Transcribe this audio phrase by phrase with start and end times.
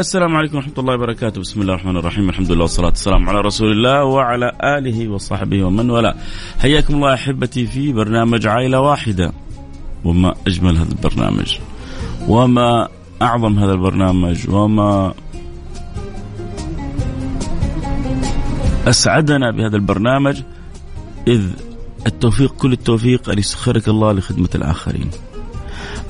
[0.00, 1.40] السلام عليكم ورحمة الله وبركاته.
[1.40, 2.28] بسم الله الرحمن الرحيم.
[2.28, 6.14] الحمد لله والصلاة والسلام على رسول الله وعلى آله وصحبه ومن والاه.
[6.58, 9.32] حياكم الله أحبتي في برنامج عائلة واحدة.
[10.04, 11.58] وما أجمل هذا البرنامج.
[12.28, 12.88] وما
[13.22, 14.50] أعظم هذا البرنامج.
[14.50, 15.14] وما
[18.88, 20.42] أسعدنا بهذا البرنامج.
[21.28, 21.42] إذ
[22.06, 23.30] التوفيق كل التوفيق.
[23.30, 25.10] أن يسخرك الله لخدمة الآخرين.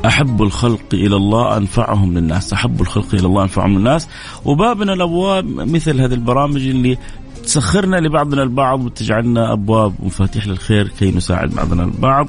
[0.07, 2.53] أحب الخلق إلى الله أنفعهم للناس.
[2.53, 4.09] أحب الخلق إلى الله أنفعهم للناس.
[4.45, 6.99] وبابنا الأبواب مثل هذه البرامج اللي
[7.45, 12.29] تسخرنا لبعضنا البعض وتجعلنا أبواب ومفاتيح للخير كي نساعد بعضنا البعض.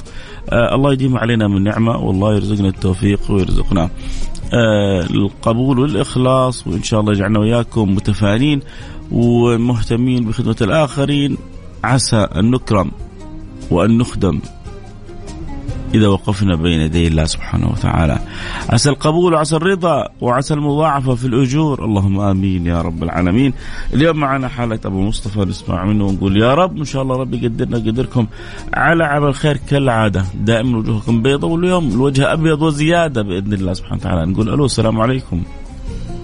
[0.49, 3.89] آه الله يديم علينا من نعمة والله يرزقنا التوفيق ويرزقنا
[4.53, 6.67] آه القبول والإخلاص.
[6.67, 8.59] وإن شاء الله يجعلنا واياكم متفانين
[9.11, 11.38] ومهتمين بخدمة الآخرين.
[11.83, 12.92] عسى أن نكرم
[13.72, 14.39] وأن نخدم.
[15.94, 18.20] إذا وقفنا بين يدي الله سبحانه وتعالى.
[18.70, 21.86] عسى القبول وعسى الرضا وعسى المضاعفة في الأجور.
[21.86, 23.53] اللهم آمين يا رب العالمين.
[23.94, 27.78] اليوم معنا حالة أبو مصطفى نسمع منه ونقول يا رب إن شاء الله ربي يقدرنا
[27.78, 28.28] يقدركم
[28.73, 30.25] على عمل خير كالعادة.
[30.36, 34.31] دائما وجوهكم بيضة واليوم الوجه أبيض وزيادة بإذن الله سبحانه وتعالى.
[34.31, 35.44] نقول ألو السلام عليكم.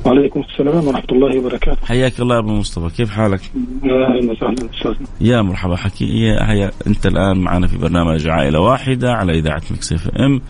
[0.06, 1.86] وعليكم السلام ورحمة الله وبركاته.
[1.86, 2.98] حياك الله يا أبو مصطفى.
[2.98, 3.42] كيف حالك؟
[3.84, 4.70] أهلا وسهلا.
[4.76, 5.76] أستاذنا يا مرحبا.
[5.76, 10.42] حكي يا هيا أنت الآن معنا في برنامج عائلة واحدة على إذاعة Mix FM.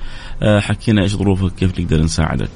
[0.43, 2.49] آه، حكينا إيش ظروفك كيف نقدر نساعدك؟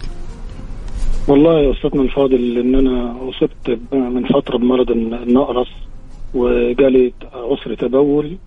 [1.28, 5.68] والله يا أستاذنا الفاضل إن أنا أصبت من فترة بمرض النقرس
[6.34, 8.38] وجالي عسر تبول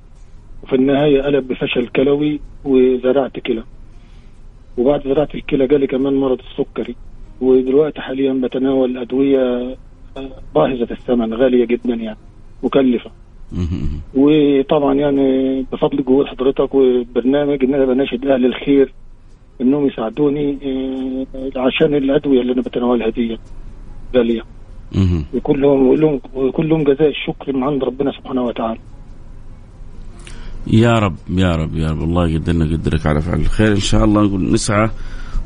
[0.63, 3.63] وفي النهاية قلب بفشل كلوي وزرعت كلى.
[4.77, 6.97] وبعد زراعة الكلى جالي كمان مرض السكري.
[7.41, 9.39] ودلوقتي حاليا بتناول أدوية
[10.17, 12.19] آه، باهظة الثمن غالية جدا يعني
[12.63, 13.11] مكلفة.
[14.15, 18.93] وطبعا يعني بفضل جهود حضرتك والبرنامج إن أنا بناشد أهل الخير
[19.61, 20.59] إنهم يساعدوني
[21.35, 23.39] آه، عشان الأدوية اللي أنا بتناولها دي
[24.17, 24.43] غالية.
[25.35, 28.79] وكلهم وكلهم وكلهم جزاء الشكر من عند ربنا سبحانه وتعالى.
[30.67, 32.03] يا رب يا رب يا رب.
[32.03, 33.73] الله يقدرنا يقدرك على فعل الخير.
[33.73, 34.91] إن شاء الله نقول نسعى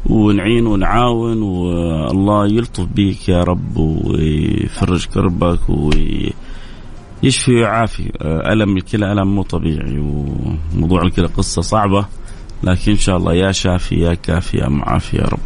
[0.09, 8.13] ونعين ونعاون والله يلطف بيك يا رب ويفرج كربك ويشفي ويعافي.
[8.23, 12.07] ألم الكلى ألم مو طبيعي وموضوع الكلى قصة صعبة
[12.63, 15.41] لكن إن شاء الله يا شافي يا كافي يا معافي يا رب.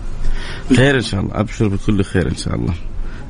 [0.77, 2.75] خير إن شاء الله أبشر بكل خير إن شاء الله.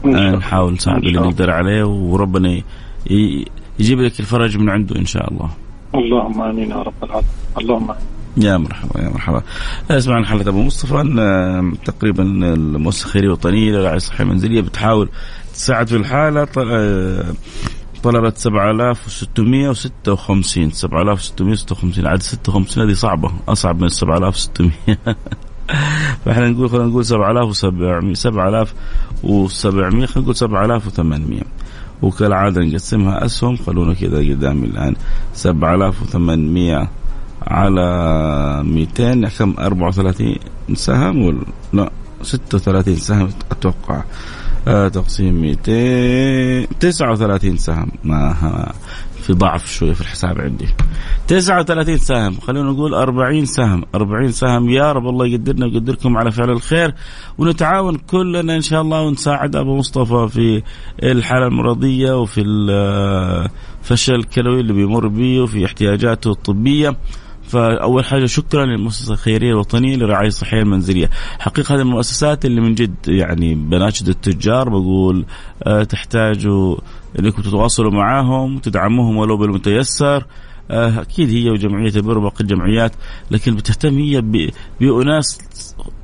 [0.04, 0.36] الله.
[0.36, 1.20] نحاول نساعد اللي.
[1.20, 2.62] نقدر عليه وربنا
[3.78, 5.50] يجيب لك الفرج من عنده إن شاء الله.
[5.94, 7.30] اللهم آمين يا رب العالمين.
[7.58, 8.02] اللهم آمين.
[8.36, 9.42] يا مرحبا يا مرحبا.
[9.90, 12.22] أسمع عن حلقه أبو مصطفى أن تقريبا
[12.54, 15.08] المؤسسة الخيرية الوطنيه للرعايه الصحيه المنزليه بتحاول
[15.54, 17.34] تساعد في الحالة آه،
[18.02, 24.72] طلبت 7656 7656 عدد 56 هذه صعبة أصعب من 7600
[26.24, 31.42] فإحنا نقول خلينا نقول 7700 7700 خلينا نقول 7800
[32.02, 34.94] وكالعادة نقسمها أسهم خلونا كذا قدامي الآن
[35.34, 36.88] 7800
[37.46, 40.36] على 200 كم 34
[40.74, 41.90] سهم ولا لا
[42.22, 44.04] 36 سهم أتوقع.
[44.68, 47.88] آه تقسيم 200 39 سهم.
[48.04, 48.34] ما
[49.22, 50.68] في ضعف شوية في الحساب عندي.
[51.28, 53.84] 39 سهم خلينا نقول 40 سهم.
[53.94, 56.94] 40 سهم يا رب الله يقدرنا ويقدركم على فعل الخير.
[57.38, 60.62] ونتعاون كلنا إن شاء الله ونساعد أبو مصطفى في
[61.02, 66.96] الحالة المرضية وفي الفشل الكلوي اللي بيمر به وفي احتياجاته الطبية.
[67.52, 72.94] فأول حاجة شكرا للمؤسسة الخيرية الوطنية للرعايه الصحيه المنزلية، حقيقة هذه المؤسسات اللي من جد
[73.08, 75.24] يعني بناشد التجار بقول
[75.62, 76.76] آه تحتاجوا
[77.18, 80.26] إنكم تتواصلوا معاهم تدعموهم ولو بالمتيسر.
[80.70, 82.92] آه أكيد هي وجمعية البر وباقي الجمعيات
[83.30, 84.20] لكن بتهتم هي
[84.80, 85.38] بأناس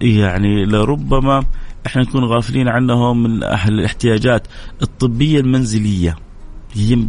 [0.01, 1.45] يعني لربما
[1.87, 4.47] إحنا نكون غافلين عنهم من أهل الاحتياجات
[4.83, 6.17] الطبية المنزلية.
[6.77, 7.09] يعني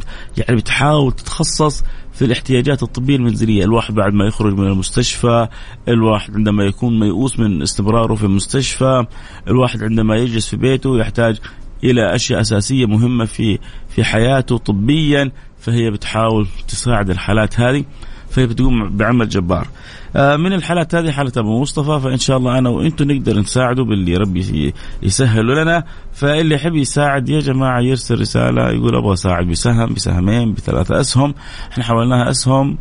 [0.50, 1.84] بتحاول تتخصص
[2.14, 5.48] في الاحتياجات الطبية المنزلية، الواحد بعد ما يخرج من المستشفى،
[5.88, 9.06] الواحد عندما يكون ميؤوس من استمراره في المستشفى،
[9.48, 11.40] الواحد عندما يجلس في بيته يحتاج
[11.84, 13.60] إلى أشياء أساسية مهمة في
[13.90, 17.86] في حياته طبيا فهي بتحاول تساعد الحالات هذه.
[18.32, 19.68] فهي بتقوم بعمل جبار.
[20.16, 24.18] آه، من الحالات هذه حالة أبو مصطفى فإن شاء الله أنا وأنتم نقدر نساعده باللي
[24.18, 24.74] ربي
[25.04, 25.84] يسهل لنا.
[26.14, 31.34] فاللي يحب يساعد يا جماعة يرسل رسالة يقول أبغى أساعد بسهم بسهمين بثلاثة أسهم.
[31.72, 32.78] إحنا حولناها أسهم.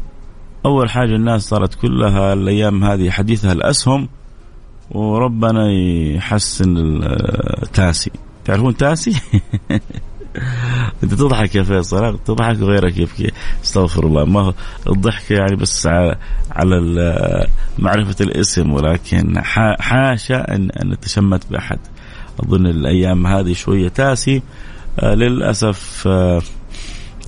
[0.66, 4.08] أول حاجة الناس صارت كلها الأيام هذه حديثها الأسهم.
[4.90, 5.72] وربنا
[6.16, 6.76] يحسن
[7.62, 8.10] التاسي
[8.44, 9.12] تعرفون تاسي؟
[11.02, 13.32] انت تضحك يا فيصل تضحك غيرك يبكي.
[13.64, 14.24] استغفر الله.
[14.24, 14.54] ما هو
[14.86, 15.86] الضحك يعني بس
[16.50, 17.46] على
[17.78, 19.40] معرفة الاسم ولكن
[19.80, 21.78] حاشا ان نتشمت بأحد.
[22.40, 24.42] أظن الأيام هذه شوية تاسي.
[25.00, 26.42] آه، للأسف آه،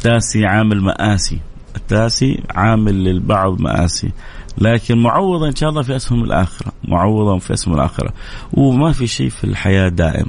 [0.02, 1.38] تاسي عامل مآسي
[1.76, 4.10] التاسي عامل للبعض مآسي.
[4.58, 6.72] لكن معوضة إن شاء الله في أسهم الآخرة.
[6.84, 8.12] معوضة في أسهم الآخرة.
[8.52, 10.26] وما في شيء في الحياة دائم.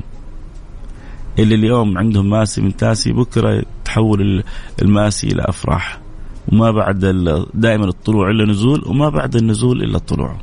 [1.39, 4.43] اللي اليوم عندهم ماسي من تاسي بكرة تحول
[4.81, 5.99] الماسي إلى أفراح.
[6.51, 6.99] وما بعد
[7.53, 10.37] دائما الطلوع إلا نزول وما بعد النزول إلا الطلوع.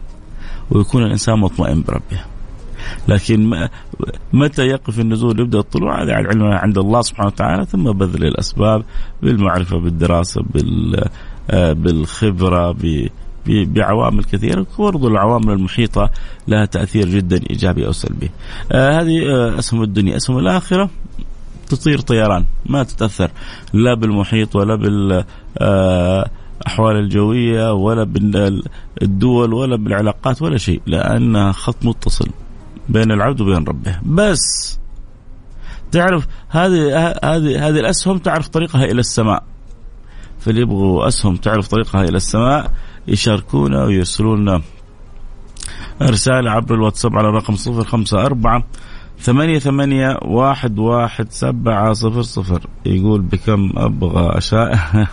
[0.71, 2.21] ويكون الإنسان مطمئن بربه.
[3.09, 3.69] لكن
[4.33, 8.85] متى يقف النزول يبدا الطلوع؟ هذا علم عند الله سبحانه وتعالى ثم بذل الأسباب
[9.23, 10.45] بالمعرفة بالدراسة
[11.51, 12.73] آه، بالخبرة
[13.49, 16.11] بعوامل كثيرة وبرضه العوامل المحيطة
[16.49, 18.31] لها تأثير جدا إيجابي أو سلبي.
[18.73, 20.91] آه هذه آه أسهم الدنيا، أسهم الآخرة
[21.69, 23.31] تطير طيران ما تتأثر
[23.73, 25.25] لا بالمحيط ولا بال
[25.59, 26.31] آه
[26.79, 32.29] الجوية ولا بالدول ولا بالعلاقات ولا شيء لأنها خط متصل
[32.89, 34.01] بين العبد وبين ربه.
[34.07, 34.79] بس
[35.93, 39.43] تعرف هذه هذه هذه الأسهم تعرف طريقها إلى السماء.
[40.41, 42.73] فاللي يبغوا أسهم تعرف طريقها إلى السماء
[43.09, 44.63] يشاركونا ويرسلوا لنا
[46.03, 48.65] رسالة عبر الواتساب على الرقم صفر خمسة أربعة
[49.21, 52.67] ثمانية ثمانية واحد واحد سبعة صفر صفر.
[52.87, 54.79] يقول بكم أبغى أشاء.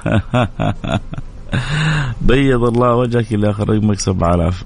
[2.21, 4.63] بيض الله وجهك إلى آخر رقمك سبعة آلاف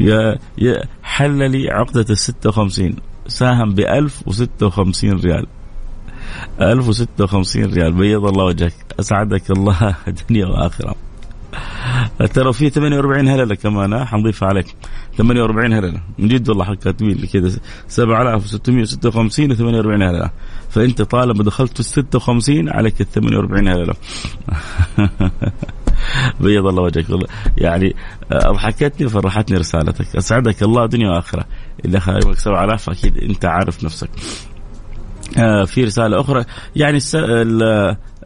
[0.00, 2.96] يا يا حل لي عقدة الستة وخمسين.
[3.26, 5.46] ساهم بألف وستة وخمسين ريال.
[6.60, 7.92] ألف وستة وخمسين ريال.
[7.92, 8.74] بيض الله وجهك.
[9.00, 9.96] أسعدك الله
[10.28, 11.07] دنيا وآخرة.
[12.34, 14.66] ترى في 48 هللة كمان حنضيفها عليك.
[15.16, 16.00] 48 هللة.
[16.18, 17.58] من جد والله كاتبين لي كذا.
[17.88, 20.30] 7656 و48 هللة.
[20.70, 23.94] فأنت طالما دخلت ال 56 عليك ال 48 هللة.
[26.40, 27.26] بيض الله وجهك والله.
[27.58, 27.94] يعني
[28.32, 30.16] اضحكتني وفرحتني رسالتك.
[30.16, 31.44] أسعدك الله دنيا وآخرة.
[31.84, 34.10] اللي اخر 7000 أكيد أنت عارف نفسك.
[35.38, 36.44] آه في رسالة أخرى.
[36.76, 36.98] يعني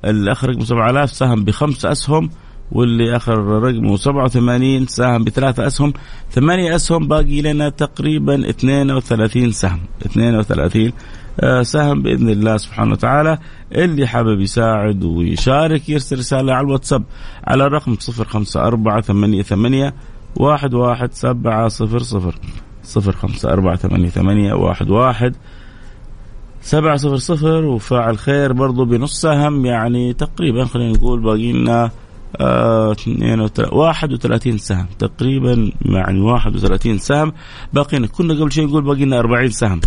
[0.04, 2.30] الأخ رقم 7000 ساهم بخمس أسهم.
[2.72, 5.92] واللي آخر رقمه 87 ساهم بثلاثة أسهم.
[6.30, 9.80] ثمانية أسهم باقي لنا تقريبا 32 سهم.
[10.06, 10.92] 32
[11.40, 13.38] آه، سهم بإذن الله سبحانه وتعالى.
[13.72, 17.04] اللي حابب يساعد ويشارك يرسل رسالة على الواتساب
[17.44, 19.92] على الرقم 054 88
[20.36, 22.34] واحد واحد سبعة صفر صفر.
[22.82, 25.36] صفر خمسة أربعة ثمانية ثمانية واحد واحد
[26.62, 27.64] سبعة صفر صفر.
[27.64, 31.90] وفاعل خير برضو بنص سهم يعني تقريبا خلينا نقول باقي لنا
[32.40, 37.32] 31 سهم تقريبا يعني 31 سهم.
[37.72, 39.80] باقينا كنا قبل شيء نقول باقي لنا 40 سهم.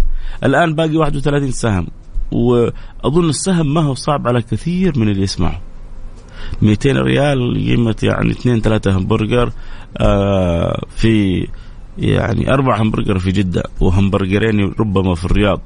[0.43, 1.87] الآن باقي 31 سهم.
[2.31, 5.59] وأظن السهم ما هو صعب على كثير من اللي يسمعوا
[6.61, 9.51] 200 ريال قيمة يعني اثنين ثلاثة همبرجر
[9.97, 11.47] آه في
[11.97, 15.61] يعني أربع همبرجر في جدة وهمبرجرين ربما في الرياض.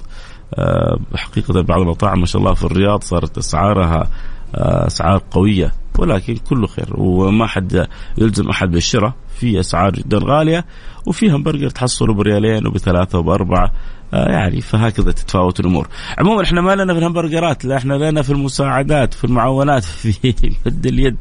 [0.55, 4.09] آه حقيقة بعض المطاعم ما شاء الله في الرياض صارت أسعارها
[4.55, 7.87] آه أسعار قوية ولكن كله خير وما حد
[8.17, 10.65] يلزم أحد بالشراء في أسعار جدا غالية
[11.05, 13.71] وفي همبرجر تحصله بريالين وبثلاثة وبأربعة
[14.13, 15.87] آه يعني فهكذا تتفاوت الأمور.
[16.17, 20.33] عموما إحنا ما لنا في الهمبرجرات لا إحنا لنا في المساعدات في المعاونات في
[20.65, 21.17] يد اليد.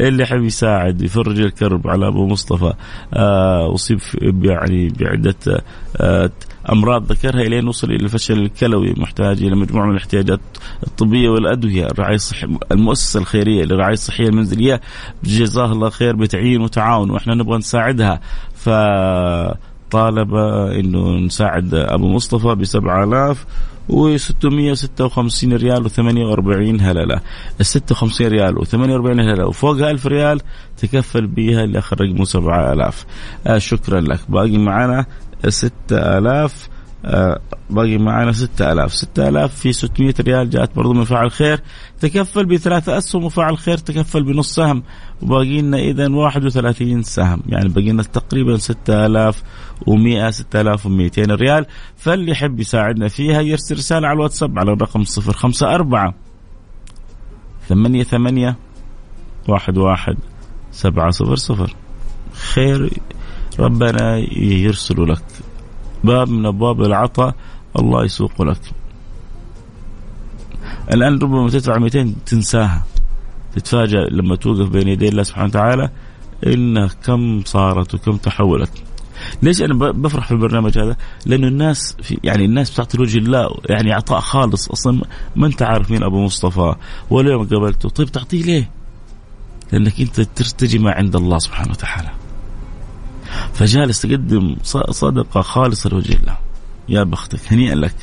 [0.00, 2.72] اللي يحب يساعد يفرج الكرب على أبو مصطفى
[3.14, 3.98] آه اصيب
[4.44, 5.62] يعني بعدة
[5.96, 6.30] آه
[6.72, 10.40] أمراض ذكرها إلين وصل إلى الفشل الكلوي محتاج إلى مجموعة من الاحتياجات
[10.86, 14.80] الطبية والأدوية الرعاية الصحيه المؤسسة الخيرية للرعايه الصحيه المنزلية
[15.24, 18.20] جزاه الله خير بتعيين وتعاون وإحنا نبغى نساعدها.
[18.54, 18.68] ف
[19.90, 20.34] طالب
[20.74, 23.46] إنه نساعد أبو مصطفى ب 7000
[23.90, 27.20] و656 ريال و48 هللة.
[27.60, 30.40] ال 56 ريال و48 هللة وفوقها 1000 ريال
[30.78, 33.06] تكفل بها اللي اخر رقمه 7000
[33.46, 34.20] آه شكرا لك.
[34.28, 35.06] باقي معنا
[35.48, 36.68] 6000
[37.04, 37.40] آه
[37.70, 41.60] باقي معنا 6000 6000 في 600 ريال جاءت برضو من فاعل خير.
[42.00, 44.82] تكفل بثلاثة أسهم وفاعل خير تكفل بنص سهم.
[45.22, 47.42] وباقي لنا إذا 31 سهم.
[47.46, 51.66] يعني باقي لنا تقريبا 6100 6200 ريال.
[51.96, 56.12] فاللي يحب يساعدنا فيها يرسل رسالة على الواتساب على الرقم 054
[57.68, 58.56] ثمانية ثمانية
[59.48, 60.16] واحد واحد
[60.72, 61.74] سبعة صفر صفر.
[62.54, 62.90] خير
[63.58, 65.24] ربنا يرسل لك
[66.04, 67.34] باب من أبواب العطاء
[67.78, 68.60] الله يسوق لك
[70.92, 72.84] الآن ربما تدفع 200 تنساها
[73.56, 75.90] تتفاجأ لما توقف بين يدي الله سبحانه وتعالى
[76.46, 78.70] إن كم صارت وكم تحولت
[79.42, 80.96] ليش أنا بفرح في البرنامج هذا؟
[81.26, 85.00] لأنه الناس في يعني الناس بتعطي لوجه الله يعني عطاء خالص أصلا
[85.36, 86.74] ما أنت عارف مين أبو مصطفى
[87.10, 88.70] ولا يوم قابلته، طيب تعطيه ليه؟
[89.72, 92.10] لأنك أنت ترتجي ما عند الله سبحانه وتعالى.
[93.54, 94.56] فجالس تقدم
[94.90, 96.36] صدقة خالصه لوجه الله.
[96.88, 97.94] يا بختك هنيئا لك.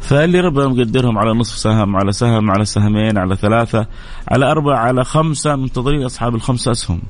[0.00, 3.86] فاللي ربنا مقدرهم على نصف سهم على سهم على سهمين على ثلاثة
[4.28, 7.02] على أربعة على خمسة منتظرين أصحاب الخمسة أسهم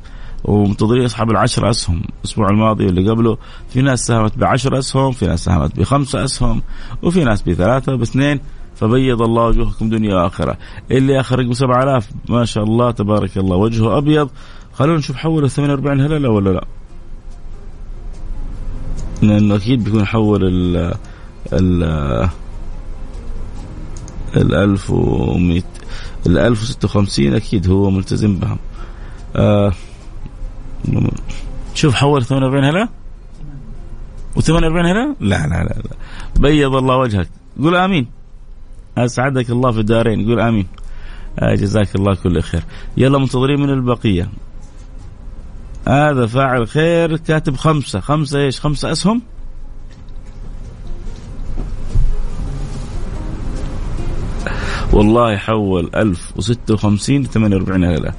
[0.45, 2.03] ومنتظرين أصحاب العشر أسهم.
[2.19, 3.39] الأسبوع الماضي واللي قبله
[3.69, 6.63] في ناس ساهمت بعشر أسهم في ناس ساهمت بخمسه أسهم
[7.03, 8.41] وفي ناس بثلاثة باثنين.
[8.75, 10.57] فبيض الله وجوهكم دنيا وآخرة.
[10.91, 14.31] اللي آخر رقم 7000 ما شاء الله تبارك الله وجهه أبيض.
[14.73, 16.65] خلونا نشوف حول ال 48 هللة ولا لا؟
[19.23, 20.95] لأنه أكيد بيكون حول ال
[21.53, 21.83] ال
[24.37, 25.63] ال 1100
[26.27, 28.59] ال 1056 أكيد هو ملتزم بها
[29.37, 29.73] آه
[31.75, 32.89] شوف حول 48 هلا؟
[34.37, 35.97] و48 هلا؟ لا لا لا لا.
[36.41, 37.29] بيض الله وجهك.
[37.63, 38.07] قول آمين.
[38.99, 40.27] أسعدك الله في الدارين.
[40.29, 40.67] قول آمين.
[41.39, 42.63] آه جزاك الله كل خير.
[42.97, 44.29] يلا منتظرين من البقية.
[45.89, 48.01] هذا فاعل خير كاتب خمسة.
[48.01, 49.23] خمسة إيش؟ خمسة أسهم.
[54.93, 58.13] والله حول 1056 ل 48 هلله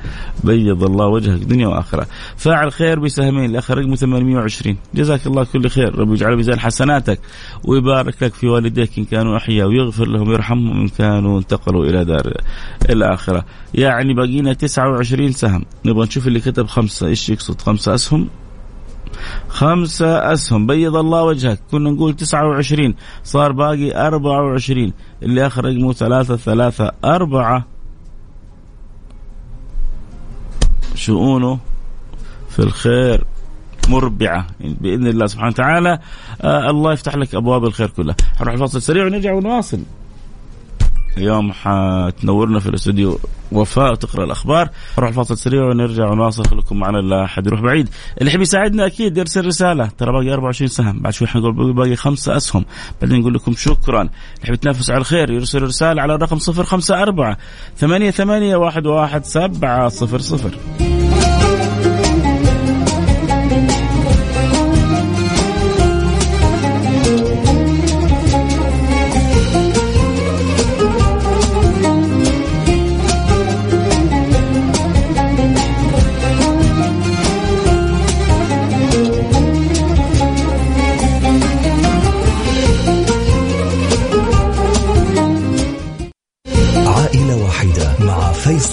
[0.44, 2.08] بيض الله وجهك دنيا وآخرة.
[2.38, 6.00] فاعل خير بسهمين الآخر رقم 820 جزاك الله كل خير.
[6.00, 7.20] ربي يجعل ميزان حسناتك
[7.64, 12.34] ويبارك لك في والديك إن كانوا أحياء ويغفر لهم ويرحمهم إن كانوا انتقلوا إلى دار
[12.90, 13.46] الآخرة.
[13.74, 15.66] يعني باقينا 29 سهم.
[15.86, 17.08] نبغى نشوف اللي كتب خمسة.
[17.08, 18.28] إيش يقصد؟ خمسة أسهم؟
[19.50, 20.68] خمسة أسهم.
[20.68, 21.60] بيض الله وجهك.
[21.72, 22.96] كنا نقول تسعة وعشرين.
[23.24, 24.94] صار باقي أربعة وعشرين.
[25.24, 27.66] اللي آخر رقمه ثلاثة ثلاثة أربعة.
[30.96, 31.60] شؤونه
[32.50, 33.24] في الخير
[33.90, 34.48] مربعة.
[34.60, 36.00] بإذن الله سبحانه وتعالى
[36.42, 38.16] آه الله يفتح لك أبواب الخير كلها.
[38.42, 39.80] نروح الفاصل سريع ونرجع ونواصل.
[41.18, 43.20] اليوم حتنورنا في الاستوديو
[43.52, 44.70] وفاء وتقرأ الأخبار.
[44.98, 46.46] نروح الفاصل سريع ونرجع ونواصل.
[46.46, 47.90] خليكم معنا لا أحد يروح بعيد.
[48.18, 49.90] اللي يحب يساعدنا أكيد يرسل رسالة.
[49.98, 51.00] ترى باقي 24 سهم.
[51.00, 52.66] بعد شوي حنقول باقي خمسة أسهم.
[53.02, 54.02] بعدين نقول لكم شكرا.
[54.02, 54.12] اللي
[54.44, 57.36] يحب يتنافس على الخير يرسل رسالة على الرقم 054
[57.78, 60.52] ثمانية ثمانية واحد واحد سبعة صفر صفر.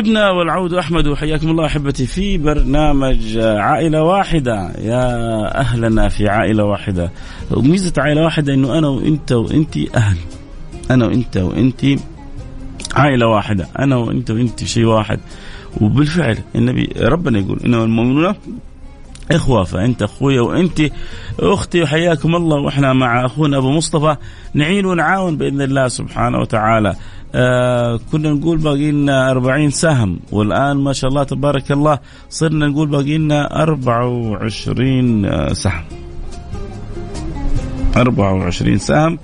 [0.00, 1.06] عدنا والعود أحمد.
[1.06, 4.72] وحياكم الله أحبتي في برنامج عائلة واحدة.
[4.78, 7.12] يا أهلنا في عائلة واحدة.
[7.50, 10.16] وميزة عائلة واحدة إنه أنا وإنت وانت أهل.
[10.90, 11.84] أنا وإنت وانت
[12.94, 13.68] عائلة واحدة.
[13.78, 15.20] أنا وإنت وانت شيء واحد.
[15.80, 18.34] وبالفعل النبي ربنا يقول انما المؤمنون
[19.30, 20.82] إخوة فأنت أخويا وأنت
[21.40, 21.82] أختي.
[21.82, 22.56] وحياكم الله.
[22.56, 24.16] وإحنا مع أخونا أبو مصطفى.
[24.54, 26.94] نعين ونعاون بإذن الله سبحانه وتعالى.
[27.34, 31.98] آه كنا نقول باقي لنا 40 سهم والآن ما شاء الله تبارك الله
[32.30, 35.82] صرنا نقول باقي لنا 24 آه، سهم.
[37.96, 39.18] 24 سهم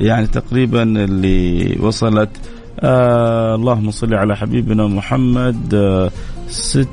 [0.00, 2.30] يعني تقريبا اللي وصلت
[2.80, 6.10] آه اللهم صل على حبيبنا محمد آه
[6.48, 6.88] ست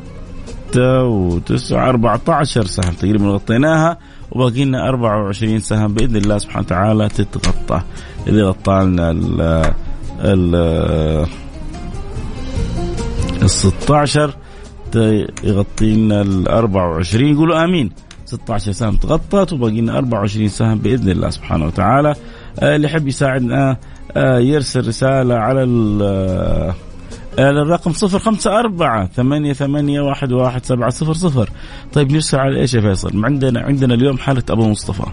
[0.77, 3.97] وتسعة أربعة عشر سهم تقريبا غطيناها
[4.31, 7.81] وباقي لنا 24 سهم بإذن الله سبحانه وتعالى تتغطى
[8.27, 9.73] إذا غطى لنا
[10.19, 10.55] ال
[13.41, 14.37] ال 16
[15.43, 17.91] يغطي لنا ال 24 يقولوا آمين.
[18.25, 22.15] 16 سهم تغطت وباقي لنا 24 سهم بإذن الله سبحانه وتعالى.
[22.59, 23.77] آه، اللي يحب يساعدنا
[24.17, 25.63] آه، يرسل رسالة على
[27.39, 31.49] الرقم صفر خمسة أربعة ثمانية ثمانية واحد واحد سبعة صفر صفر.
[31.93, 35.05] طيب نرسل على إيش يا فيصل؟ عندنا عندنا اليوم حالة أبو مصطفى.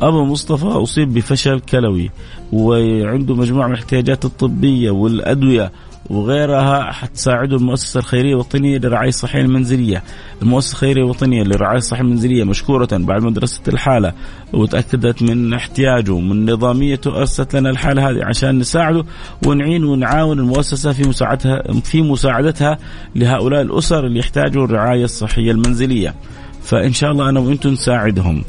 [0.00, 2.10] أبو مصطفى أصيب بفشل كلوي
[2.52, 5.72] وعنده مجموعة من الاحتياجات الطبية والأدوية.
[6.10, 10.02] وغيرها حتساعده المؤسسة الخيرية الوطنية للرعاية الصحية المنزلية.
[10.42, 14.12] المؤسسة الخيرية الوطنية للرعاية الصحية المنزلية مشكورة بعد ما درست الحالة
[14.52, 19.04] وتأكدت من احتياجه من نظاميته أرسلت لنا الحالة هذه عشان نساعده
[19.46, 22.78] ونعين ونعاون المؤسسة في مساعدتها في مساعدتها
[23.16, 26.14] لهؤلاء الأسر اللي يحتاجوا الرعاية الصحية المنزلية.
[26.62, 28.44] فإن شاء الله أنا وأنتم نساعدهم.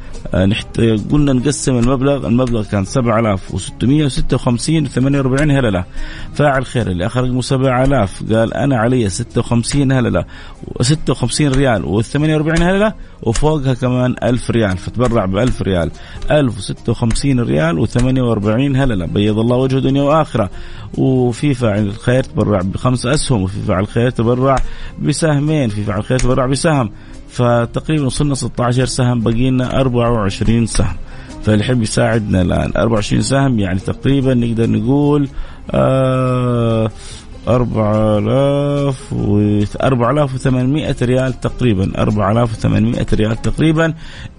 [0.47, 0.81] نحت...
[1.11, 5.83] قلنا نقسم المبلغ المبلغ كان 7656 48 هللة
[6.33, 10.25] فاعل خير اللي أخر رقمه 7000 قال أنا علي 56 هللة
[10.79, 15.91] و56 ريال و48 هللة وفوقها كمان 1000 ريال فتبرع ب 1000 ريال
[16.31, 17.97] 1056 ريال و48
[18.77, 20.49] هللة بيض الله وجهه دنيا وآخرة.
[20.97, 23.43] وفي فاعل الخير تبرع بخمس أسهم.
[23.43, 24.55] وفي فاعل الخير تبرع
[24.99, 25.69] بسهمين.
[25.69, 26.91] في فاعل الخير تبرع بسهم.
[27.29, 30.95] فتقريبا وصلنا 16 سهم بقي لنا 24 سهم.
[31.43, 35.29] فاللي يحب يساعدنا الآن 24 سهم يعني تقريبا نقدر نقول
[35.71, 36.91] آه
[37.47, 43.93] 4000 و 4800 ريال تقريبا 4800 ريال تقريبا.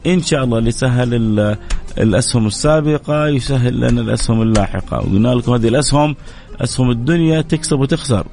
[0.06, 1.56] إن شاء الله اللي سهل
[1.98, 4.96] الأسهم السابقة يسهل لنا الأسهم اللاحقة.
[4.96, 6.16] وقلنا لكم هذه الأسهم
[6.60, 8.26] أسهم الدنيا تكسب وتخسر.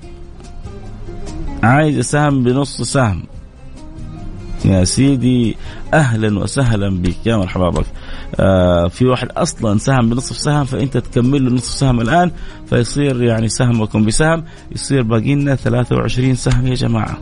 [1.64, 3.24] عايز سهم بنص سهم.
[4.66, 5.56] يا سيدي.
[5.94, 7.16] أهلا وسهلا بك.
[7.26, 7.86] يا مرحبا بك.
[8.40, 12.32] آه في واحد أصلا سهم بنصف سهم فأنت تكمل له نصف سهم الآن
[12.66, 14.44] فيصير يعني سهمكم بسهم.
[14.72, 17.20] يصير باقي لنا 23 سهم يا جماعة.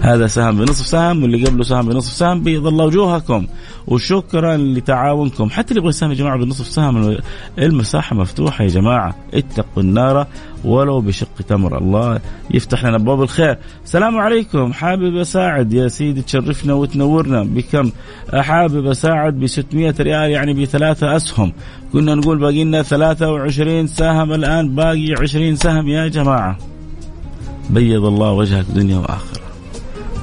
[0.00, 3.46] هذا سهم بنصف سهم واللي قبله سهم بنصف سهم بيض الله وجوهكم.
[3.86, 5.50] وشكرا لتعاونكم.
[5.50, 7.16] حتى اللي يبغى يساهم يا جماعة بنصف سهم
[7.58, 9.14] المساحة مفتوحة يا جماعة.
[9.34, 10.26] اتقوا النار
[10.64, 13.58] ولو بشق تمر الله يفتح لنا أبواب الخير.
[13.84, 14.72] السلام عليكم.
[14.72, 17.42] حابب أساعد يا سيدي تشرفنا وتنورنا.
[17.42, 17.90] بكم؟
[18.34, 21.52] حابب أساعد ب 600 ريال يعني بثلاثة أسهم.
[21.92, 26.58] كنا نقول باقي لنا 23 سهم الآن باقي 20 سهم يا جماعة.
[27.70, 29.37] بيض الله وجهك دنيا وآخرة.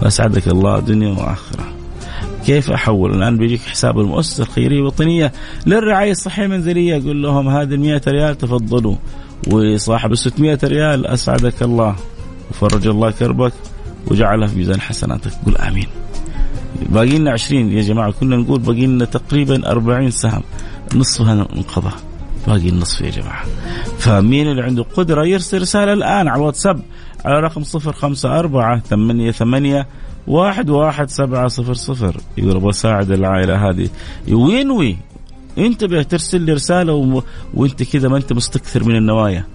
[0.02, 1.66] واسعدك الله دنيا وآخرة.
[2.46, 5.32] كيف أحول؟ الآن بيجيك حساب المؤسسة الخيرية الوطنيه
[5.66, 7.04] للرعاية الصحية المنزلية.
[7.04, 8.96] قول لهم هذه ال 100 ريال تفضلوا.
[9.48, 11.96] وصاحب ال 600 ريال أسعدك الله.
[12.52, 13.54] وفرج الله كربك
[14.08, 15.32] وجعلها في ميزان حسناتك.
[15.46, 15.88] قول آمين.
[16.90, 20.44] باقي لنا 20 يا جماعة كنا نقول باقي لنا تقريبا 40 سهم.
[20.96, 21.92] نصفها انقضى
[22.48, 23.46] باقي النصف يا جماعة.
[24.00, 26.82] فمين اللي عنده قدرة يرسل رسالة الآن على الواتساب؟
[27.26, 29.88] على رقم 054 ثمانية ثمانية
[30.28, 32.18] واحد واحد سبعة صفر صفر.
[32.38, 33.90] يقول أبغى أساعد العائلة هذه.
[34.32, 34.98] وينوي
[35.58, 37.24] انتبه ترسل لي رسالة و...
[37.54, 39.46] وأنت كذا ما أنت مستكثر من النوايا.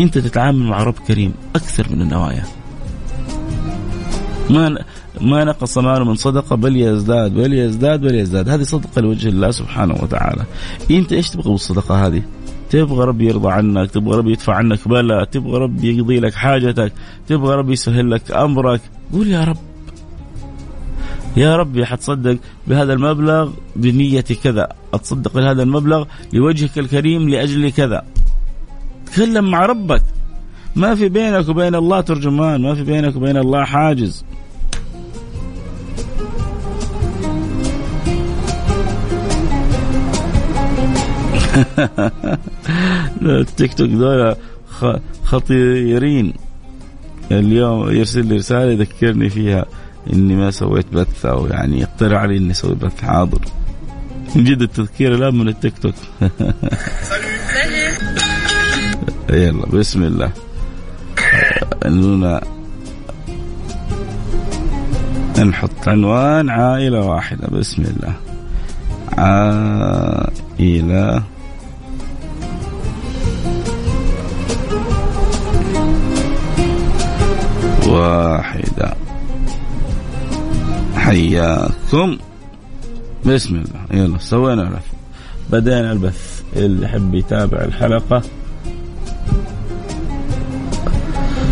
[0.00, 2.44] أنت تتعامل مع رب كريم أكثر من النوايا.
[4.50, 4.78] ما
[5.20, 8.48] ما نقص مال من صدقة بل يزداد بل يزداد بل يزداد.
[8.48, 10.44] هذه صدقة لوجه الله سبحانه وتعالى.
[10.90, 12.22] أنت إيش تبغى بالصدقة هذه؟
[12.72, 16.92] تبغى ربي يرضى عنك تبغى ربي يدفع عنك بلاء تبغى ربي يقضي لك حاجتك
[17.28, 18.80] تبغى ربي يسهل لك أمرك.
[19.12, 19.56] قول يا رب.
[21.36, 24.68] يا ربي حتصدق بهذا المبلغ بنية كذا.
[24.94, 28.02] أتصدق بهذا المبلغ لوجهك الكريم لأجل كذا.
[29.06, 30.02] تكلم مع ربك.
[30.76, 34.24] ما في بينك وبين الله ترجمان ما في بينك وبين الله حاجز.
[43.22, 44.36] التيك توك دول
[45.24, 46.32] خطيرين.
[47.30, 49.64] اليوم يرسل لي رسالة يذكرني فيها
[50.12, 53.40] إني ما سويت بث أو يعني يقترح علي إني أسوي بث حاضر.
[54.36, 55.94] من جد التذكير الآن من التيك توك.
[59.30, 60.30] يلا بسم الله.
[61.86, 62.40] إننا
[65.38, 67.48] نحط عنوان عائلة واحدة.
[67.48, 68.14] بسم الله.
[69.18, 71.22] عائلة
[77.92, 78.94] واحدة.
[80.96, 82.18] حياكم.
[83.26, 84.02] بسم الله.
[84.02, 84.86] يلا سوينا البث
[85.50, 86.42] بدينا البث.
[86.56, 88.22] اللي يحب يتابع الحلقة.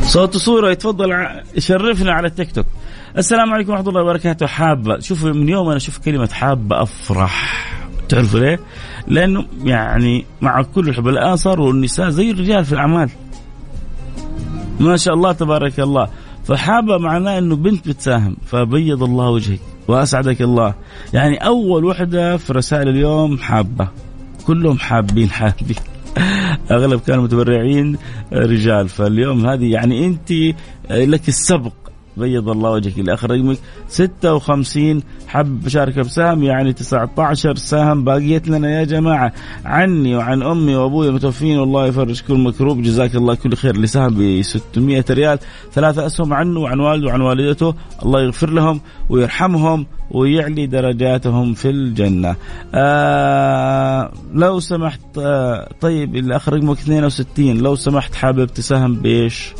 [0.02, 0.70] صوت وصورة.
[0.70, 2.66] يتفضل يشرفنا على التيك توك.
[3.18, 4.46] السلام عليكم ورحمة الله وبركاته.
[4.46, 5.00] حابة.
[5.00, 7.66] شوف من يوم أنا أشوف كلمة حابة أفرح.
[8.08, 8.60] تعرفوا ليه؟
[9.08, 13.10] لأنه يعني مع كل الحب الآن صاروا النساء زي الرجال في الأعمال.
[14.80, 16.08] ما شاء الله تبارك الله.
[16.50, 20.74] فحابة معناه أنه بنت بتساهم فبيض الله وجهك وأسعدك الله.
[21.14, 23.88] يعني أول وحدة في رسائل اليوم حابة
[24.46, 25.76] كلهم حابين حابين.
[26.70, 27.96] أغلب كانوا متبرعين
[28.32, 30.32] رجال فاليوم هذه يعني أنت
[30.90, 31.72] لك السبق.
[32.16, 38.04] بيض الله وجهك اللي اخر رقمك 56 حب مشاركه بسهم يعني 19 سهم.
[38.04, 39.32] باقيت لنا يا جماعة
[39.64, 41.58] عني وعن أمي وأبوي المتوفين.
[41.58, 42.82] والله يفرج كل مكروب.
[42.82, 43.74] جزاك الله كل خير.
[43.74, 45.38] اللي سهم ب 600 ريال.
[45.72, 47.74] ثلاثة أسهم عنه وعن والده وعن والدته.
[48.02, 52.36] الله يغفر لهم ويرحمهم ويعلي درجاتهم في الجنة.
[52.74, 59.52] آه لو سمحت آه طيب آخر رقمك 62 لو سمحت حابب تساهم بإيش؟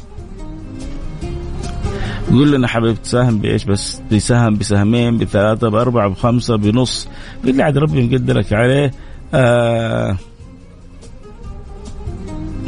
[2.31, 7.09] قول لنا حبيب تساهم بإيش بس؟ بسهم بسهمين بثلاثة بأربعة بخمسة بنص.
[7.45, 8.90] بالله عاد ربي مقدرك عليه.
[9.35, 10.16] آه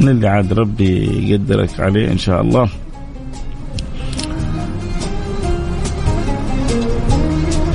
[0.01, 2.69] اللي عاد ربي يقدرك عليه إن شاء الله.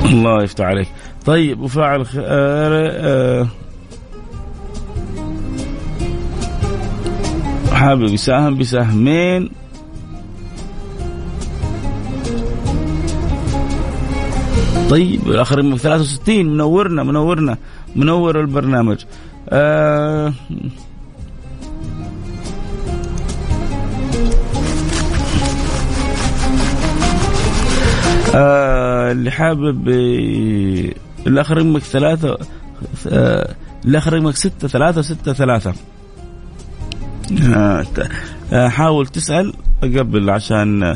[0.05, 0.87] الله يفتح عليك.
[1.25, 3.47] طيب وفاعل خير آه
[7.71, 9.58] حابب يساهم بسهمين.
[14.89, 17.57] طيب الآخر من 63 منورنا منورنا
[17.95, 18.97] منور البرنامج.
[19.49, 20.33] آه
[28.35, 30.93] آه اللي حابب آه،
[31.27, 32.37] الآخر رقمك ثلاثة
[33.07, 35.73] آه الآخر رقمك ستة ثلاثة ستة ثلاثة.
[37.53, 37.85] آه,
[38.53, 40.95] آه، حاول تسأل قبل عشان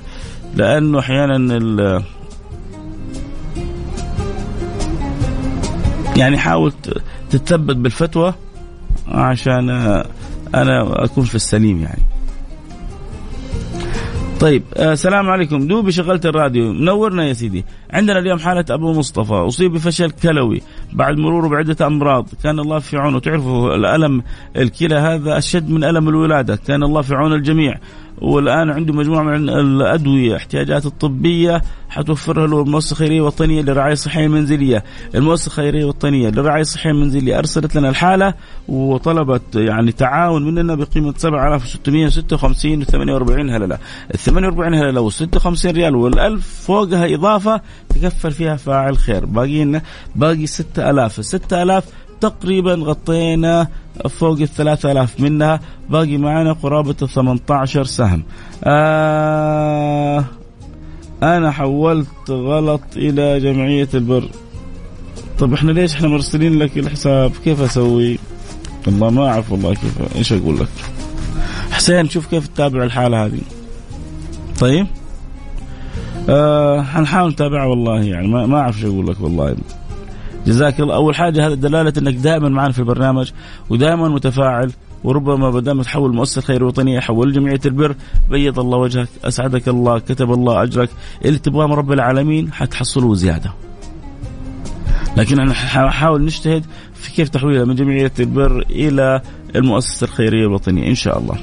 [0.55, 1.37] لأنه أحيانا
[6.17, 6.73] يعني حاول
[7.29, 8.33] تتثبت بالفتوى
[9.07, 9.69] عشان
[10.55, 12.01] أنا أكون في السليم يعني.
[14.39, 15.67] طيب السلام آه عليكم.
[15.67, 16.73] دوبي شغلت الراديو.
[16.73, 17.65] منورنا يا سيدي.
[17.91, 19.33] عندنا اليوم حالة أبو مصطفى.
[19.33, 20.61] أصيب بفشل كلوي
[20.93, 22.27] بعد مروره بعدة أمراض.
[22.43, 23.19] كان الله في عونه.
[23.19, 24.23] تعرفوا الألم
[24.57, 26.55] الكلى هذا أشد من ألم الولادة.
[26.55, 27.75] كان الله في عون الجميع.
[28.21, 34.83] والآن عنده مجموعة من الأدوية احتياجات الطبية حتوفرها له المؤسسه الخيريه الوطنيه للرعايه الصحيه المنزليه،
[35.15, 38.33] المؤسسه الخيريه الوطنيه للرعايه الصحيه المنزليه أرسلت لنا الحالة
[38.67, 43.77] وطلبت يعني تعاون مننا بقيمة 7656 و48 هللة،
[44.13, 49.63] ال 48 هللة وال 56 ريال وال 1000 فوقها إضافة تكفل فيها فاعل خير، باقي
[49.63, 49.81] لنا
[50.15, 51.83] باقي 6000، ال 6000
[52.23, 53.67] تقريبا غطينا
[54.09, 55.59] فوق ال 3000 منها
[55.89, 58.23] باقي معنا قرابة ال 18 سهم.
[58.63, 60.25] آه
[61.23, 64.29] أنا حولت غلط إلى جمعية البر.
[65.39, 68.19] طب إحنا ليش إحنا مرسلين لك الحساب؟ كيف أسوي؟
[68.87, 70.67] والله ما أعرف والله كيف إيش أقول لك؟
[71.71, 73.41] حسين شوف كيف تتابع الحالة هذه.
[74.59, 74.87] طيب؟
[76.29, 79.55] آه حنحاول نتابعها والله يعني ما ما أعرف إيش أقول لك والله.
[80.47, 80.95] جزاك الله.
[80.95, 83.31] أول حاجة هذا دلالة إنك دائما معنا في البرنامج
[83.69, 84.71] ودائما متفاعل
[85.03, 87.95] وربما ما دام تحول المؤسسه الخير الوطنيه حول جمعية البر
[88.29, 90.89] بيض الله وجهك أسعدك الله كتب الله أجرك.
[91.25, 93.53] اللي تبغاه من رب العالمين حتحصله زيادة.
[95.17, 95.53] لكن أنا
[95.89, 99.21] حاول نجتهد في كيف تحويلها من جمعية البر إلى
[99.55, 101.35] المؤسسة الخيرية الوطنية إن شاء الله.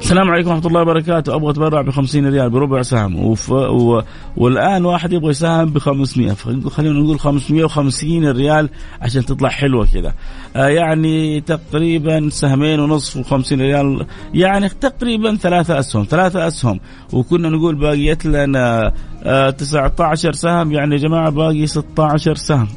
[0.00, 1.34] السلام عليكم ورحمة الله وبركاته.
[1.34, 3.16] أبغى أتبرع ب 50 ريال بربع سهم.
[3.24, 3.50] وف...
[3.50, 4.02] و...
[4.36, 6.34] والآن واحد يبغى يساهم ب 500
[6.68, 8.70] خلينا نقول 550 ريال
[9.02, 10.14] عشان تطلع حلوة كذا
[10.56, 14.06] آه يعني تقريبا سهمين ونصف و50 ريال.
[14.34, 16.04] يعني تقريبا ثلاثة أسهم.
[16.10, 16.80] ثلاثة أسهم.
[17.12, 20.72] وكنا نقول باقيت لنا آه 19 سهم.
[20.72, 22.68] يعني يا جماعة باقي 16 سهم.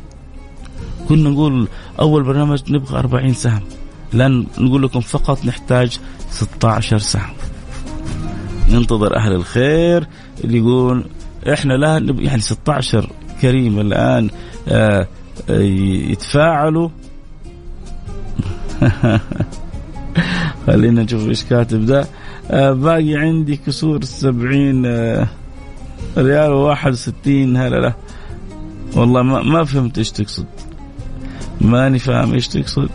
[1.10, 1.68] كنا نقول
[2.00, 3.62] أول برنامج نبغى 40 سهم.
[4.14, 6.00] الان نقول لكم فقط نحتاج
[6.32, 7.34] 16 سهم
[8.70, 10.08] ننتظر أهل الخير
[10.44, 11.06] اللي يقول
[11.54, 13.10] إحنا لا يعني 16
[13.42, 14.30] كريم الآن
[14.68, 15.08] آه،
[15.50, 16.90] يتفاعلوا.
[20.68, 22.08] خلينا نشوف إيش كاتب ده.
[22.52, 25.28] آه، باقي عندي كسور 70 آه،
[26.18, 27.94] ريال و61 هلا لا
[28.96, 30.46] والله ما, ما فهمت إيش تقصد.
[31.62, 32.90] ماني فاهم إيش تقصد.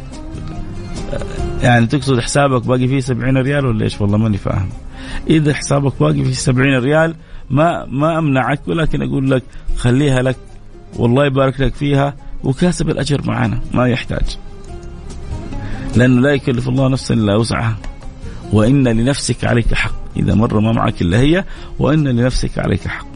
[1.66, 4.68] يعني تقصد حسابك باقي فيه 70 ريال ولا إيش؟ والله ماني فاهم.
[5.30, 7.14] إذا حسابك باقي فيه 70 ريال
[7.50, 9.42] ما ما أمنعك ولكن أقول لك
[9.76, 10.36] خليها لك
[10.96, 14.38] والله يبارك لك فيها وكاسب الأجر معنا ما يحتاج.
[15.96, 17.76] لأنه لا يكلف الله نفسا إلا وسعها.
[18.52, 19.94] وإن لنفسك عليك حق.
[20.16, 21.44] إذا مره ما معك إلا هي
[21.78, 23.06] وإن لنفسك عليك حق.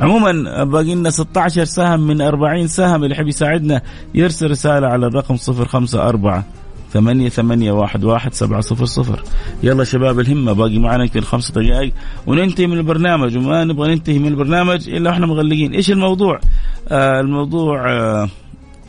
[0.00, 3.82] عموما باقي لنا 16 سهم من 40 سهم اللي يحب يساعدنا
[4.14, 6.42] يرسل رسالة على الرقم 054
[6.92, 9.22] ثمانية ثمانية واحد واحد سبعة صفر صفر.
[9.62, 11.92] يلا شباب الهمة باقي معنا يمكن خمسة دقائق
[12.26, 13.36] وننتهي من البرنامج.
[13.36, 15.72] وما نبغى ننتهي من البرنامج إلا إحنا مغلقين.
[15.72, 16.40] إيش الموضوع؟
[16.88, 18.28] آه الموضوع آه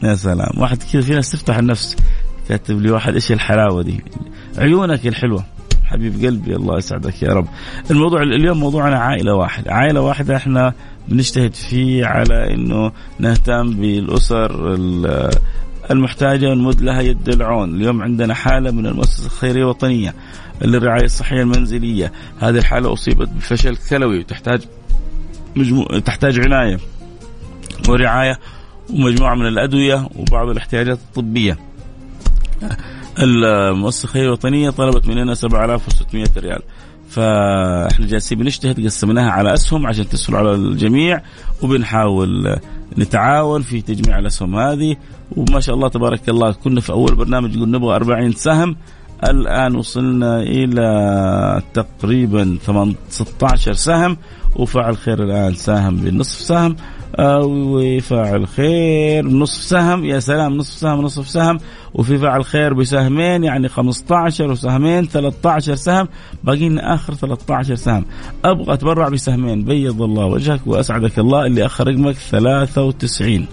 [0.04, 0.52] يا سلام.
[0.58, 1.96] واحد كذا في ناس تفتح النفس.
[2.50, 4.04] كاتب لي واحد إيش الحلاوة دي؟
[4.58, 5.44] عيونك الحلوة.
[5.84, 7.48] حبيب قلبي الله يسعدك يا رب.
[7.92, 9.74] الموضوع اليوم موضوعنا عائلة واحدة.
[9.74, 10.74] عائلة واحدة إحنا
[11.08, 14.76] بنجتهد فيه على إنه نهتم بالأسر
[15.92, 20.16] المحتاجة ونمد لها يد العون، اليوم عندنا حالة من المؤسسة الخيرية الوطنية
[20.62, 24.62] للرعاية الصحية المنزلية، هذه الحالة أصيبت بفشل كلوي وتحتاج
[25.56, 25.84] مجمو...
[25.84, 26.80] تحتاج عناية
[27.90, 28.40] ورعاية
[28.90, 31.58] ومجموعة من الأدوية وبعض الاحتياجات الطبية.
[33.20, 36.62] المؤسسة الخيرية الوطنية طلبت مننا 7600 ريال.
[37.12, 41.22] فإحنا جالسين بنجتهد قسمناها على أسهم عشان تسهل على الجميع
[41.62, 42.56] وبنحاول
[42.98, 44.96] نتعاون في تجميع الأسهم هذه.
[45.38, 48.76] وما شاء الله تبارك الله كنا في أول برنامج قلنا نبغى 40 سهم.
[49.28, 52.58] الآن وصلنا إلى تقريبا
[53.10, 54.18] 16 سهم.
[54.56, 56.76] وفعل خير الآن ساهم بنصف سهم.
[57.20, 60.06] وفاعل خير نصف سهم.
[60.06, 61.60] يا سلام نصف سهم نصف سهم.
[61.94, 66.08] وفي فاعل خير بسهمين يعني 15 وسهمين 13 سهم
[66.44, 68.06] باقي لنا آخر 13 سهم.
[68.46, 69.64] أبغى أتبرع بسهمين.
[69.64, 73.48] بيض الله وجهك وأسعدك الله اللي آخر رقمك 93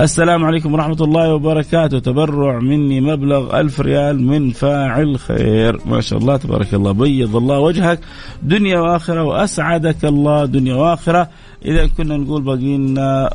[0.00, 1.98] السلام عليكم ورحمة الله وبركاته.
[1.98, 5.80] تبرع مني مبلغ ألف ريال من فاعل خير.
[5.86, 6.92] ما شاء الله تبارك الله.
[6.92, 8.00] بيض الله وجهك.
[8.42, 10.44] دنيا وآخرة وأسعدك الله.
[10.44, 11.28] دنيا وآخرة.
[11.64, 13.30] إذا كنا نقول باقي لنا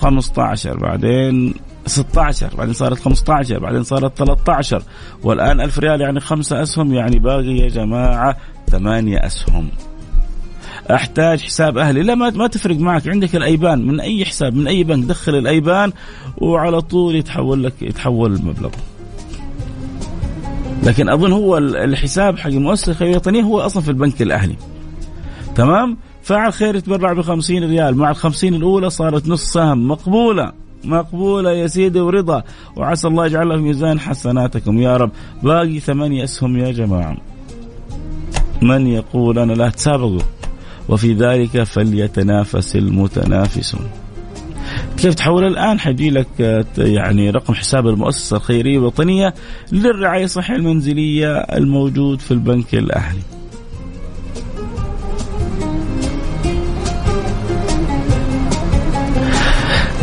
[0.00, 1.54] 15 بعدين.
[1.86, 4.82] 16 بعدين صارت 15 بعدين صارت 13
[5.22, 8.36] والآن 1000 ريال يعني خمسة أسهم يعني باقي يا جماعة
[8.70, 9.68] ثمانية أسهم.
[10.90, 12.02] أحتاج حساب أهلي.
[12.02, 13.08] لا ما, ما تفرق معك.
[13.08, 13.86] عندك الأيبان.
[13.86, 15.92] من أي حساب؟ من أي بنك؟ دخل الأيبان
[16.38, 18.70] وعلى طول يتحول لك يتحول المبلغ.
[20.82, 24.56] لكن أظن هو الحساب حق المؤسسة الخيرية الوطنية هو أصلا في البنك الأهلي.
[25.54, 27.96] تمام؟ فعل خير يتبرع ب 50 ريال.
[27.96, 30.63] مع ال 50 الأولى صارت نص سهم مقبولة.
[30.84, 32.42] مقبولة يا سيدي ورضا.
[32.76, 35.10] وعسى الله يجعلها في ميزان حسناتكم يا رب.
[35.42, 37.16] باقي ثمانية أسهم يا جماعة.
[38.62, 40.20] من يقول أنا لا تسابقوا.
[40.88, 43.90] وفي ذلك فليتنافس المتنافسون.
[44.96, 49.34] كيف تحول الآن؟ حيجي لك يعني رقم حساب المؤسسة الخيرية الوطنية
[49.72, 53.20] للرعاية الصحية المنزلية الموجود في البنك الأهلي.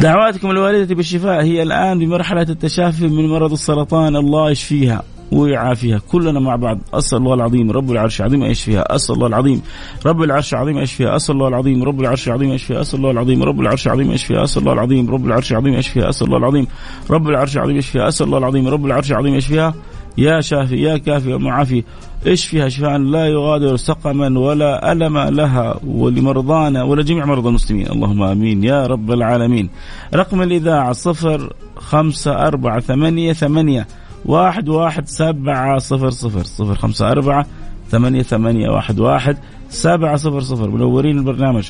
[0.01, 6.01] دعواتكم الواردة بالشفاء هي الآن بمرحلة التشافي من مرض السرطان الله يشفيها ويعافيها.
[6.11, 6.79] كلنا مع بعض.
[6.93, 7.71] أسأل الله العظيم.
[7.71, 8.95] رب العرش العظيم يشفيها.
[8.95, 9.61] أسأل الله العظيم.
[10.05, 11.15] رب العرش العظيم يشفيها.
[11.15, 11.83] أسأل الله العظيم.
[11.83, 12.81] رب العرش العظيم يشفيها.
[12.81, 13.43] أسأل الله العظيم.
[13.43, 14.43] رب العرش العظيم يشفيها.
[14.43, 15.09] أسأل الله العظيم.
[15.11, 16.09] رب العرش العظيم يشفيها.
[16.09, 16.67] أسأل الله العظيم.
[17.09, 18.07] رب العرش العظيم يشفيها.
[18.07, 18.67] أسأل الله العظيم.
[18.67, 19.73] رب العرش العظيم يشفيها.
[20.17, 20.75] يا شافي.
[20.75, 21.31] يا كافي.
[21.31, 21.83] يا معافي.
[22.27, 27.87] اشفيها شفاء لا يغادر سقما ولا ألم لها ولمرضانا ولجميع مرضى المسلمين.
[27.91, 28.63] اللهم آمين.
[28.63, 29.69] يا رب العالمين.
[30.13, 33.87] رقم الإذاعة صفر خمسة أربعة ثمانية ثمانية
[34.25, 36.43] واحد واحد سبعة صفر صفر.
[36.43, 37.45] صفر خمسة أربعة
[37.91, 39.37] ثمانية ثمانية واحد واحد
[39.69, 40.69] سبعة صفر صفر.
[40.69, 41.69] منورين البرنامج.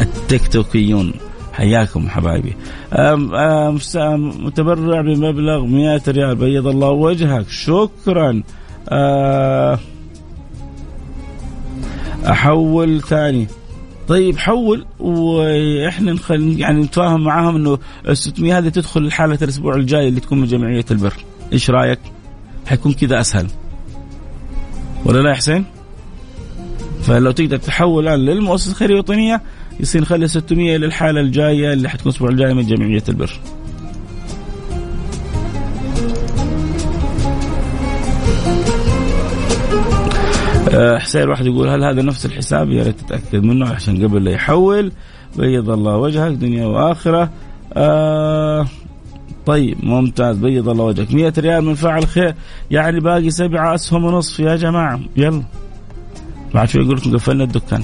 [0.00, 1.12] التيك توكيون
[1.52, 2.56] حياكم حبايبي.
[4.44, 7.48] متبرع بمبلغ 100 ريال بيض الله وجهك.
[7.48, 8.42] شكرا.
[12.26, 13.46] أحول ثاني.
[14.08, 20.08] طيب حول وإحنا نخل يعني نتفاهم معاهم إنه ال 600 هذه تدخل لحالة الأسبوع الجاي
[20.08, 21.14] اللي تكون من جمعية البر.
[21.52, 21.98] إيش رأيك؟
[22.66, 23.46] حيكون كذا أسهل.
[25.04, 25.64] ولا لا يا حسين؟
[27.02, 29.42] فلو تقدر تحول الآن للمؤسسة الخيرية الوطنيه
[29.80, 33.40] يصير نخلي 600 للحالة الجاية اللي حتكون الأسبوع الجاي من جمعيه البر.
[40.74, 44.30] آه، حسين واحد يقول هل هذا نفس الحساب؟ يا ريت تتأكد منه عشان قبل لا
[44.30, 44.92] يحول.
[45.36, 47.30] بيض الله وجهك دنيا وآخرة.
[47.72, 48.66] آه
[49.46, 50.36] طيب ممتاز.
[50.36, 51.14] بيض الله وجهك.
[51.14, 52.34] 100 ريال من فاعل خير.
[52.70, 54.40] يعني باقي سبعة أسهم ونصف.
[54.40, 55.42] يا جماعة يلا.
[56.54, 57.82] بعد شوي يقول لكم قفلنا الدكان.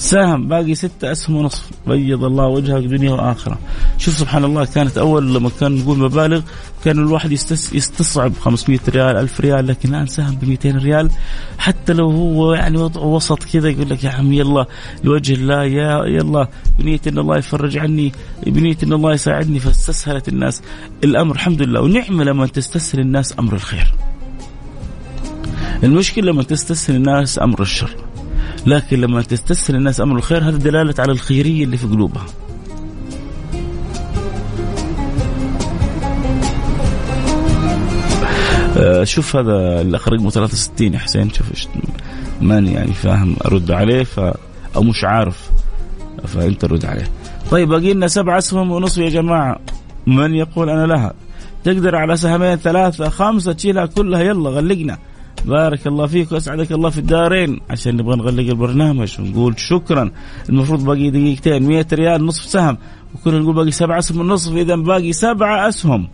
[0.00, 1.70] سهم باقي ستة أسهم ونصف.
[1.86, 3.58] بيض الله وجهك دنيا وآخرة.
[3.98, 6.40] شوف سبحان الله كانت أول لما كان نقول مبالغ
[6.84, 11.10] كان الواحد يستس يستصعب 500 ريال 1000 ريال لكن الآن سهم ب 200 ريال.
[11.58, 14.66] حتى لو هو يعني وضعه وسط كذا يقول لك يا عم يلا
[15.04, 18.12] لوجه الله يا يلا بنية أن الله يفرج عني
[18.46, 20.62] بنية أن الله يساعدني فاستسهلت الناس
[21.04, 21.34] الأمر.
[21.34, 21.80] الحمد لله.
[21.80, 23.94] ونعمة لما تستسهل الناس أمر الخير.
[25.84, 28.09] المشكلة لما تستسهل الناس أمر الشر.
[28.66, 32.26] لكن لما تستسهل الناس أمر الخير هذا دلالة على الخيرية اللي في قلوبها.
[38.76, 41.46] آه، شوف هذا الاخ رقمه 63 يا حسين شوف
[42.40, 44.20] ماني يعني فاهم أرد عليه ف
[44.76, 45.50] أو مش عارف
[46.26, 47.08] فأنت رد عليه.
[47.50, 49.56] طيب باقي لنا سبع أسهم ونصف يا جماعة
[50.06, 51.12] من يقول أنا لها؟
[51.64, 54.98] تقدر على سهمين ثلاثة خمسة تشيلها كلها يلا غلقنا.
[55.44, 57.60] بارك الله فيك وأسعدك الله في الدارين.
[57.70, 60.10] عشان نبغى نغلق البرنامج ونقول شكرا.
[60.48, 62.78] المفروض باقي دقيقتين 100 ريال نصف سهم.
[63.14, 66.08] وكنا نقول باقي سبعة أسهم ونصف اذا باقي سبعة أسهم.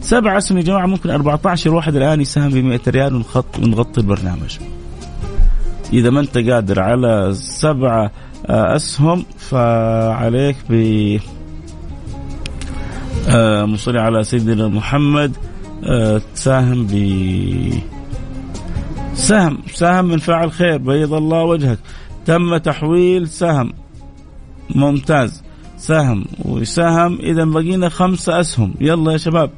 [0.00, 4.58] سبعة أسهم يا جماعة ممكن 14 واحد الآن يساهم ب 100 ريال ونخط ونغطي البرنامج.
[5.92, 8.10] إذا ما أنت قادر على سبعة
[8.46, 11.18] آه، أسهم فعليك ب
[13.28, 15.36] آه، مصلي على سيدنا محمد.
[16.34, 16.92] تساهم ب
[19.14, 21.78] سهم سهم من فاعل خير بيض الله وجهك.
[22.26, 23.72] تم تحويل سهم.
[24.74, 25.42] ممتاز.
[25.78, 28.74] سهم وسهم إذا بقينا خمسة أسهم.
[28.80, 29.50] يلا يا شباب.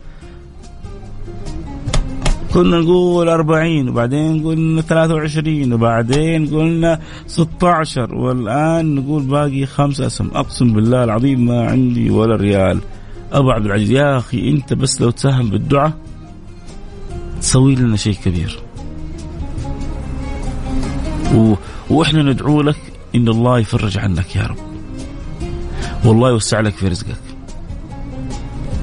[2.54, 10.30] كنا نقول 40 وبعدين قلنا 23 وبعدين قلنا 16 والآن نقول باقي خمسة أسهم.
[10.34, 12.80] أقسم بالله العظيم ما عندي ولا ريال.
[13.32, 15.92] أبو عبد العزيز يا أخي أنت بس لو تساهم بالدعاء
[17.40, 18.58] تسوي لنا شيء كبير.
[21.34, 21.54] و...
[21.90, 22.76] وإحنا ندعو لك
[23.14, 24.56] إن الله يفرج عنك يا رب.
[26.04, 27.20] والله يوسع لك في رزقك.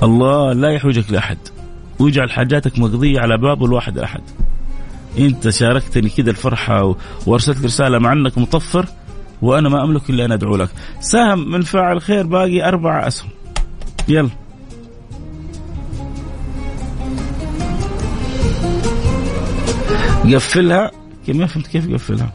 [0.03, 1.37] الله لا يحوجك لأحد.
[1.99, 4.21] ويجعل حاجاتك مقضية على باب الواحد احد
[5.19, 8.85] أنت شاركتني كده الفرحة وأرسلت رسالة مع أنك مطفر
[9.41, 10.69] وأنا ما أملك إلا أن أدعو لك.
[11.01, 13.29] سهم من فاعل خير باقي أربع أسهم.
[14.07, 14.29] يلا.
[20.35, 20.91] قفلها.
[21.27, 22.31] ما فهمت كيف قفلها؟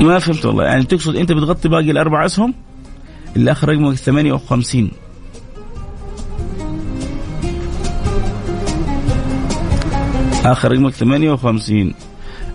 [0.00, 0.64] ما فهمت والله.
[0.64, 2.54] يعني تقصد أنت بتغطي باقي الأربع أسهم؟
[3.36, 4.90] اللي آخر رقمك 58
[10.44, 11.94] آخر رقمك 58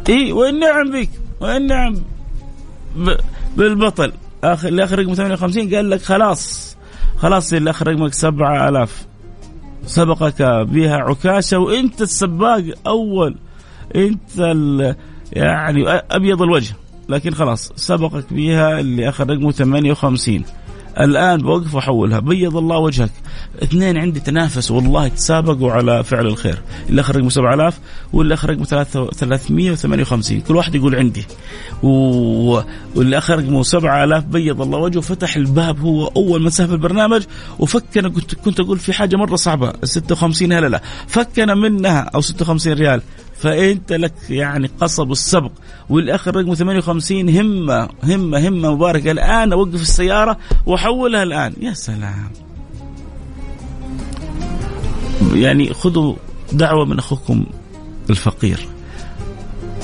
[0.09, 1.09] اي والنعم بك
[1.41, 1.95] والنعم
[3.57, 4.11] بالبطل.
[4.43, 6.75] اخر اللي آخر رقم 58 قال لك خلاص.
[7.17, 9.05] خلاص اللي آخر رقمك 7000
[9.85, 13.35] سبقك بها عكاشة وإنت السباق أول
[13.95, 14.39] إنت
[15.33, 16.75] يعني أبيض الوجه.
[17.09, 20.43] لكن خلاص سبقك بها اللي اخذ رقمه 58
[20.99, 23.11] الآن بوقف واحولها بيض الله وجهك.
[23.63, 26.61] اثنين عندي تنافسوا والله تسابقوا على فعل الخير.
[26.89, 27.79] اللي أخر رقمه 7000
[28.13, 31.25] واللي أخر رقمه 358 كل واحد يقول عندي.
[31.83, 31.89] و...
[32.95, 37.23] واللي أخر رقمه 7000 بيض الله وجهه فتح الباب هو أول من سهم البرنامج.
[37.59, 39.73] وفكنا كنت كنت أقول في حاجة مرة صعبة.
[39.83, 40.81] 56 هلا لا.
[41.07, 43.01] فكنا منها أو 56 ريال.
[43.37, 45.51] فإنت لك يعني قصب السبق.
[45.89, 49.11] والآخر رقم 58 همة همة همة مباركة.
[49.11, 51.53] الآن أوقف السيارة وأحولها الآن.
[51.61, 52.31] يا سلام.
[55.33, 56.15] يعني خذوا
[56.53, 57.45] دعوة من أخوكم
[58.09, 58.67] الفقير.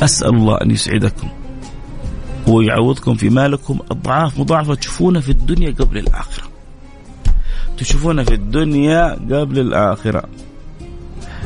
[0.04, 1.28] أسأل الله أن يسعدكم
[2.48, 6.44] ويعوضكم في مالكم أضعاف مضاعفة تشوفونها في الدنيا قبل الآخرة.
[7.78, 10.24] تشوفونها في الدنيا قبل الآخرة.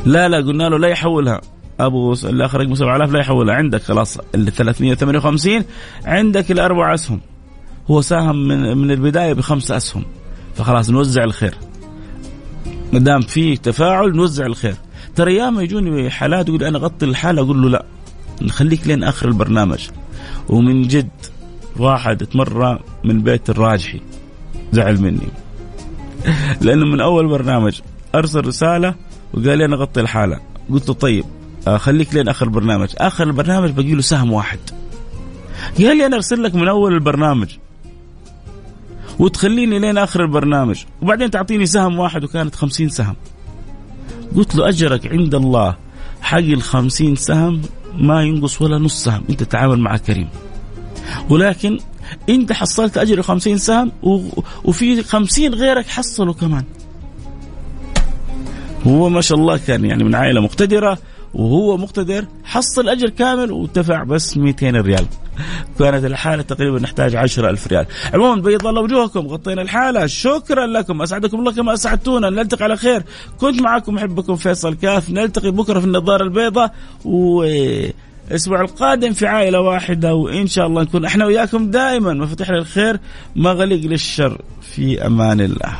[0.04, 1.40] لا لا قلنا له لا يحولها.
[1.80, 5.64] أبو الآخر رقم 7000 لا يحولها عندك خلاص ال 358
[6.04, 7.20] عندك الأربع أسهم.
[7.90, 10.04] هو ساهم من من البداية بخمس أسهم.
[10.54, 11.54] فخلاص نوزع الخير.
[12.92, 14.74] ما دام في تفاعل نوزع الخير.
[15.14, 17.84] ترى ياما يجوني حالات يقول أنا أغطي الحالة أقول له لا.
[18.42, 19.88] نخليك لين آخر البرنامج.
[20.48, 21.08] ومن جد
[21.76, 24.00] واحد اتمرى من بيت الراجحي.
[24.72, 25.28] زعل مني.
[26.64, 27.80] لأنه من أول برنامج
[28.14, 28.94] أرسل رسالة
[29.34, 30.40] وقال لي أنا أغطي الحالة.
[30.70, 31.24] قلت له طيب.
[31.76, 34.58] خليك لين آخر البرنامج آخر البرنامج باقي له سهم واحد.
[35.78, 37.48] قال لي أنا أرسل لك من أول البرنامج
[39.18, 40.84] وتخليني لين آخر البرنامج.
[41.02, 43.16] وبعدين تعطيني سهم واحد وكانت خمسين سهم.
[44.36, 45.76] قلت له أجرك عند الله.
[46.20, 47.62] حق الخمسين سهم
[47.98, 49.24] ما ينقص ولا نص سهم.
[49.30, 50.28] أنت تتعامل مع كريم.
[51.30, 51.78] ولكن
[52.28, 53.92] أنت حصلت أجر خمسين سهم
[54.64, 56.64] وفي خمسين غيرك حصلوا كمان.
[58.86, 60.98] هو ما شاء الله كان يعني من عائلة مقتدرة.
[61.36, 65.06] وهو مقتدر حصل أجر كامل ودفع بس 200 ريال.
[65.78, 67.86] كانت الحالة تقريبا نحتاج 10000 ريال.
[68.14, 70.06] عموما بيض الله وجوهكم غطينا الحالة.
[70.06, 71.02] شكرا لكم.
[71.02, 72.30] أسعدكم الله كما أسعدتونا.
[72.30, 73.02] نلتقي على خير.
[73.38, 75.10] كنت معكم محبكم فيصل كاف.
[75.10, 76.74] نلتقي بكرة في النظارة البيضاء.
[77.04, 77.44] و
[78.28, 80.14] الأسبوع القادم في عائلة واحدة.
[80.14, 82.12] وإن شاء الله نكون إحنا وياكم دائما.
[82.12, 83.00] مفاتيح للخير
[83.36, 84.40] مغلق للشر.
[84.60, 85.76] في أمان الله.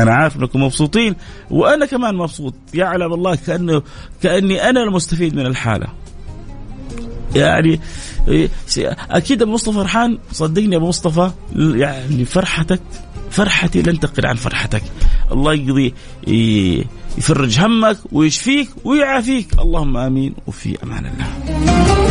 [0.00, 1.14] أنا عارف أنكم مبسوطين
[1.50, 2.54] وأنا كمان مبسوط.
[2.74, 3.82] يعلم الله كانه
[4.22, 5.86] كأني أنا المستفيد من الحالة.
[7.36, 7.80] يعني
[9.10, 12.80] أكيد أبو مصطفى فرحان صدقني أبو مصطفى يعني فرحتك
[13.30, 14.82] فرحتي لن تقل عن فرحتك.
[15.32, 15.94] الله يقضي
[17.18, 19.48] يفرج همك ويشفيك ويعافيك.
[19.58, 20.34] اللهم آمين.
[20.46, 22.07] وفي أمان الله.